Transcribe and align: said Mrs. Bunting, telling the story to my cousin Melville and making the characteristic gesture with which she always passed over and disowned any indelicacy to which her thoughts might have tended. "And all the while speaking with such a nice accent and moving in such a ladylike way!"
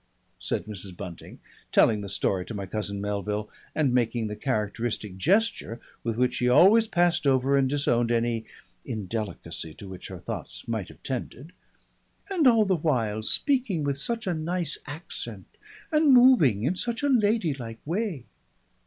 said 0.39 0.65
Mrs. 0.65 0.97
Bunting, 0.97 1.39
telling 1.71 2.01
the 2.01 2.09
story 2.09 2.43
to 2.47 2.55
my 2.55 2.65
cousin 2.65 2.99
Melville 3.01 3.47
and 3.75 3.93
making 3.93 4.25
the 4.25 4.35
characteristic 4.35 5.15
gesture 5.15 5.79
with 6.03 6.17
which 6.17 6.33
she 6.33 6.49
always 6.49 6.87
passed 6.87 7.27
over 7.27 7.55
and 7.55 7.69
disowned 7.69 8.11
any 8.11 8.45
indelicacy 8.83 9.75
to 9.75 9.87
which 9.87 10.07
her 10.07 10.17
thoughts 10.17 10.67
might 10.67 10.87
have 10.87 11.03
tended. 11.03 11.51
"And 12.31 12.47
all 12.47 12.65
the 12.65 12.75
while 12.77 13.21
speaking 13.21 13.83
with 13.83 13.99
such 13.99 14.25
a 14.25 14.33
nice 14.33 14.75
accent 14.87 15.45
and 15.91 16.11
moving 16.11 16.63
in 16.63 16.75
such 16.75 17.03
a 17.03 17.07
ladylike 17.07 17.77
way!" 17.85 18.25